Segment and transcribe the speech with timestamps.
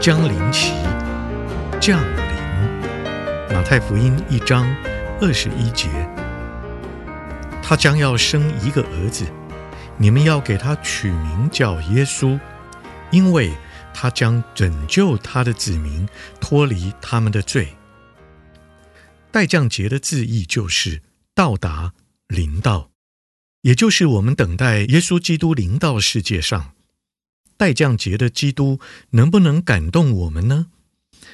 [0.00, 0.72] 将临期，
[1.78, 3.54] 降临。
[3.54, 4.66] 马太福音一章。
[5.20, 5.86] 二十一节，
[7.62, 9.26] 他将要生一个儿子，
[9.98, 12.40] 你们要给他取名叫耶稣，
[13.10, 13.52] 因为
[13.92, 16.08] 他将拯救他的子民
[16.40, 17.76] 脱离他们的罪。
[19.30, 21.02] 待降节的字义就是
[21.34, 21.92] 到达、
[22.28, 22.92] 临到，
[23.60, 26.72] 也就是我们等待耶稣基督临到世界上。
[27.60, 28.80] 待降节的基督
[29.10, 30.68] 能不能感动我们呢？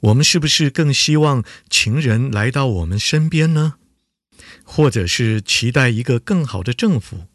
[0.00, 3.74] 我们是不是更希望情人来到我们身边呢？
[4.64, 7.26] 或者是期待一个更好的政府、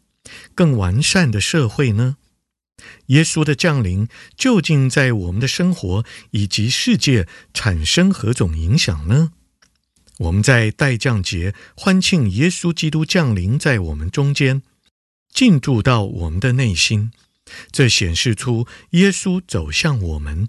[0.54, 2.18] 更完善的社会呢？
[3.06, 9.32] 耶稣的降临究竟在我们的生活以及世界产生何种影响呢？
[10.18, 14.60] 我们在待降节欢庆耶稣基督降临在我们中间，
[15.32, 17.10] 进驻到我们的内心，
[17.70, 20.48] 这显示出耶稣走向我们。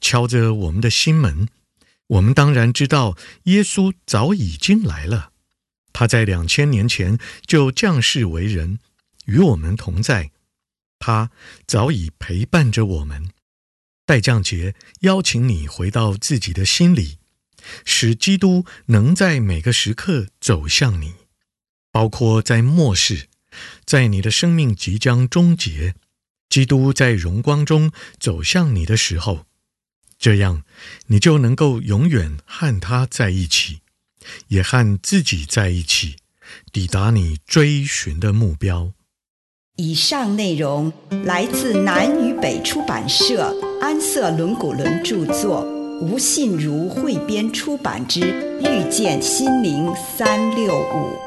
[0.00, 1.48] 敲着我们的心门，
[2.08, 5.30] 我们当然知道耶稣早已经来了。
[5.94, 8.78] 他在两千年前就降世为人，
[9.26, 10.30] 与我们同在。
[10.98, 11.30] 他
[11.66, 13.30] 早已陪伴着我们。
[14.04, 17.16] 待降节邀请你回到自己的心里，
[17.86, 21.14] 使基督能在每个时刻走向你，
[21.90, 23.28] 包括在末世，
[23.86, 25.94] 在你的生命即将终结，
[26.54, 29.44] 基督在荣光中走向你的时候。
[30.20, 30.62] 这样，
[31.08, 33.80] 你就能够永远和他在一起，
[34.46, 36.14] 也和自己在一起，
[36.70, 38.92] 抵达你追寻的目标。
[39.78, 40.92] 以上内容
[41.24, 45.64] 来自南与北出版社安瑟伦古伦著作，
[46.02, 48.20] 吴信如汇编出版之
[48.60, 51.18] 《遇见心灵三六五》。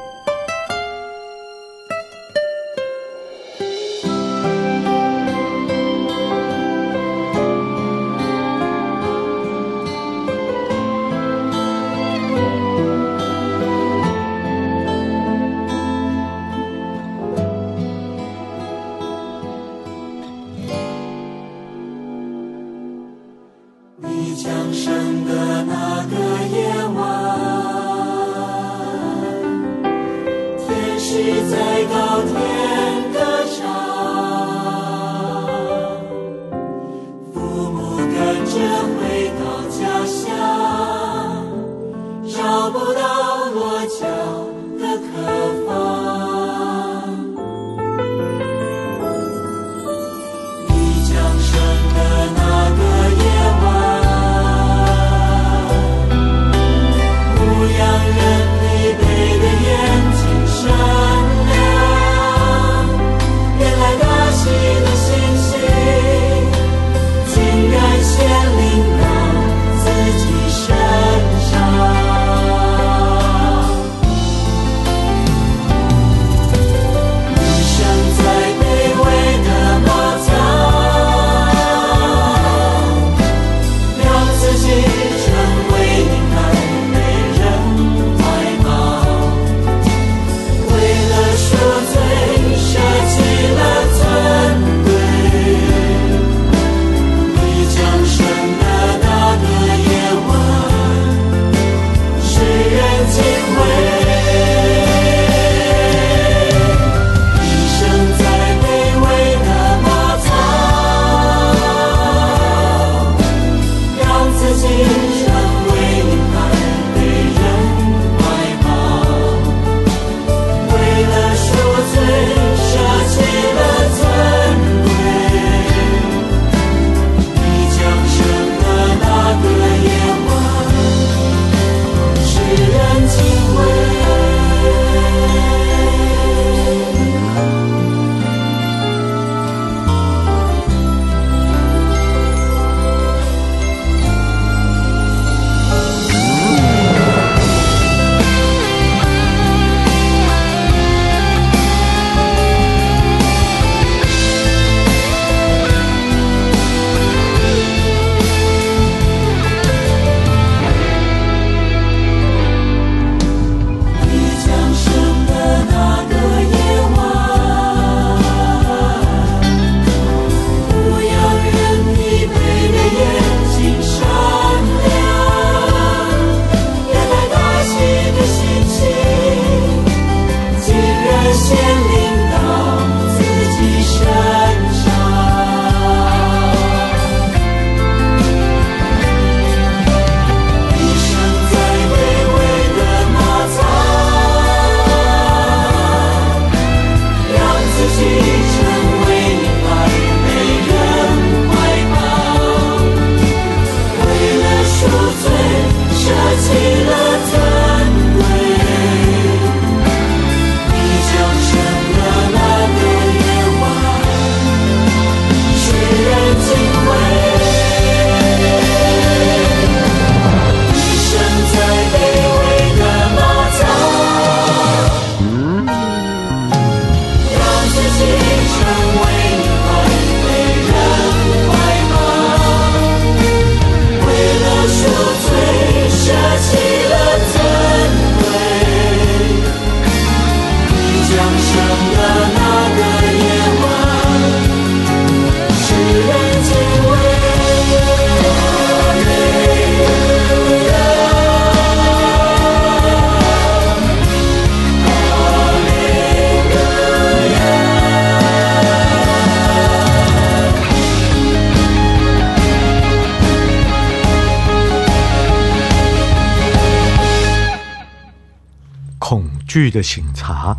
[269.48, 270.56] 惧的醒茶。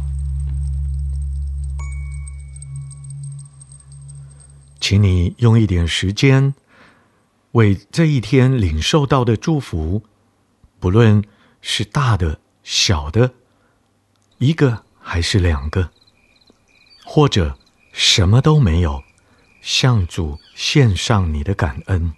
[4.81, 6.55] 请你用一点时间，
[7.51, 10.03] 为这一天领受到的祝福，
[10.79, 11.23] 不论
[11.61, 13.35] 是大的、小的，
[14.39, 15.91] 一个还是两个，
[17.05, 17.59] 或者
[17.93, 19.03] 什么都没有，
[19.61, 22.11] 向主献上你的感恩。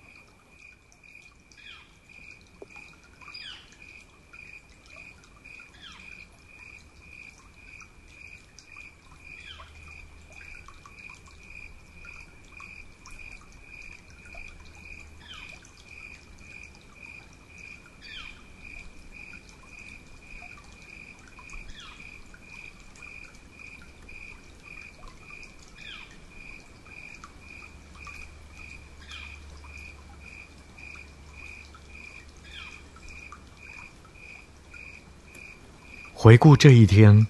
[36.24, 37.26] 回顾这一天，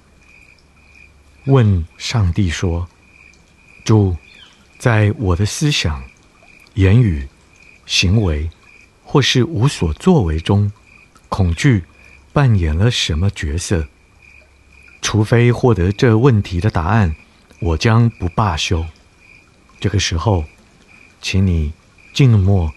[1.46, 2.90] 问上帝说
[3.86, 4.18] ：“主，
[4.78, 6.04] 在我的思想、
[6.74, 7.26] 言语、
[7.86, 8.50] 行为，
[9.06, 10.70] 或是无所作为中，
[11.30, 11.86] 恐惧
[12.34, 13.88] 扮演了什么角色？
[15.02, 17.16] 除非获得这问题的答案，
[17.62, 18.86] 我将不罢休。
[19.80, 20.44] 这个时候，
[21.22, 21.72] 请你
[22.14, 22.74] 静默。”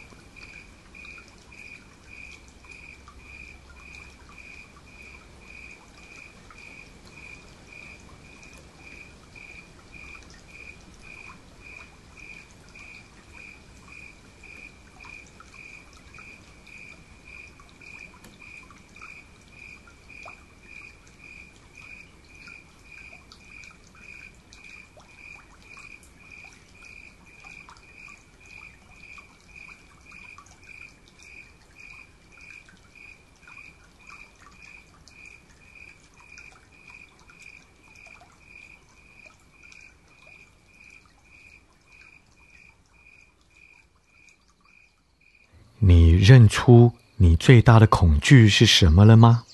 [45.87, 49.45] 你认出你最大的恐惧是什么了吗？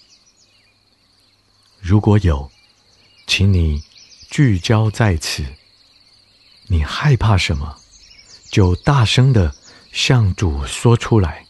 [1.81, 2.49] 如果有，
[3.27, 3.83] 请你
[4.31, 5.45] 聚焦在此。
[6.69, 7.77] 你害怕什么，
[8.49, 9.53] 就大声的
[9.91, 11.47] 向主说出来。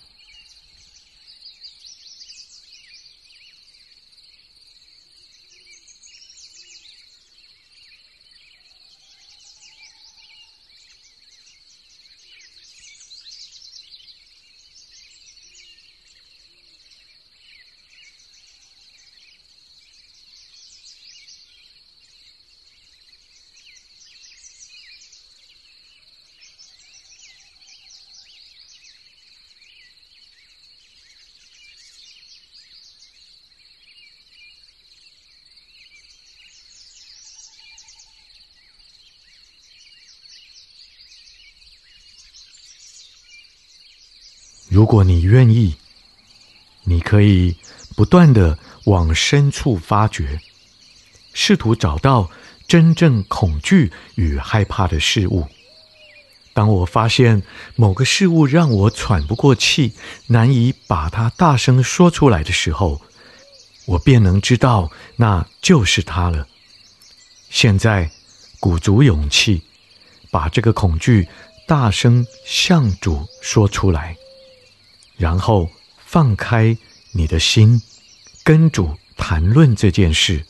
[44.71, 45.75] 如果你愿意，
[46.85, 47.57] 你可以
[47.97, 50.41] 不断地往深处发掘，
[51.33, 52.31] 试图找到
[52.69, 55.49] 真正恐惧与害怕的事物。
[56.53, 57.43] 当我发现
[57.75, 59.93] 某个事物让我喘不过气，
[60.29, 63.03] 难以把它大声说出来的时候，
[63.87, 66.47] 我便能知道那就是它了。
[67.49, 68.09] 现在，
[68.61, 69.62] 鼓足勇气，
[70.31, 71.27] 把这个恐惧
[71.67, 74.17] 大声向主说出来。
[75.21, 76.75] 然后放开
[77.12, 77.83] 你的心，
[78.43, 80.47] 跟主谈论这件事。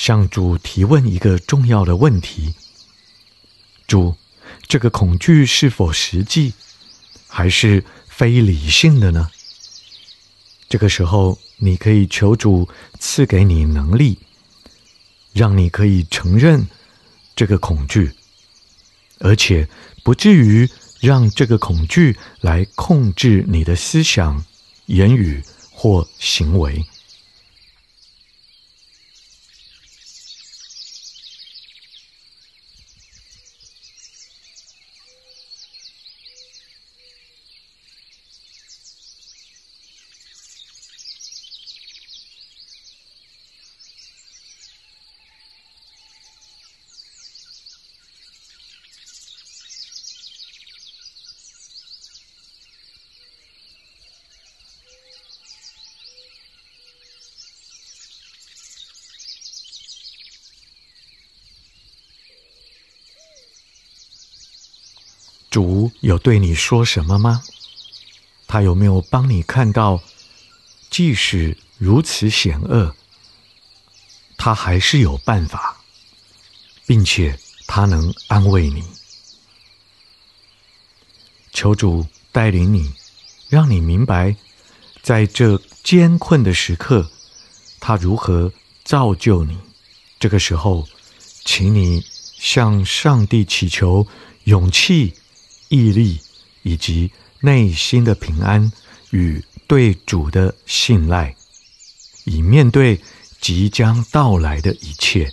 [0.00, 2.54] 向主提问一个重要的问题：
[3.86, 4.16] 主，
[4.66, 6.54] 这个恐惧是否实际，
[7.28, 9.30] 还是非理性的呢？
[10.70, 12.66] 这个时候，你可以求主
[12.98, 14.16] 赐给你能力，
[15.34, 16.66] 让你可以承认
[17.36, 18.10] 这个恐惧，
[19.18, 19.68] 而且
[20.02, 20.66] 不至于
[21.00, 24.42] 让这个恐惧来控制你的思想、
[24.86, 26.82] 言语或行为。
[65.50, 67.42] 主有对你说什么吗？
[68.46, 70.00] 他有没有帮你看到，
[70.90, 72.94] 即使如此险恶，
[74.36, 75.82] 他还是有办法，
[76.86, 78.84] 并且他能安慰你。
[81.52, 82.92] 求主带领你，
[83.48, 84.36] 让你明白，
[85.02, 87.10] 在这艰困的时刻，
[87.80, 88.52] 他如何
[88.84, 89.58] 造就你。
[90.20, 90.88] 这个时候，
[91.44, 92.04] 请你
[92.38, 94.06] 向上帝祈求
[94.44, 95.14] 勇气。
[95.70, 96.20] 毅力
[96.62, 97.10] 以及
[97.40, 98.70] 内心的平安
[99.10, 101.34] 与对主的信赖，
[102.24, 103.00] 以面对
[103.40, 105.32] 即将到来的一切。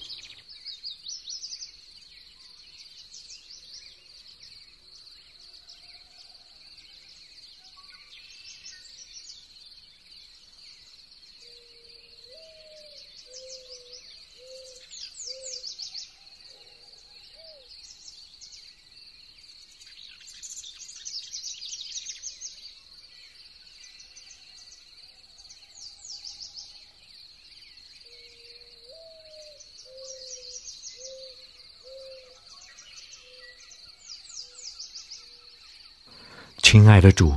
[36.69, 37.33] 亲爱的主，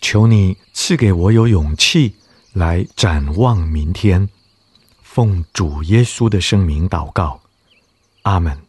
[0.00, 2.14] 求你赐给我有勇气
[2.52, 4.28] 来展望明天。
[5.02, 7.40] 奉主耶稣的圣名祷告，
[8.22, 8.63] 阿门。